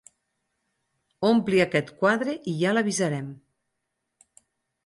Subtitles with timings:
[1.29, 3.29] Ompli aquest quadre i ja l'avisarem.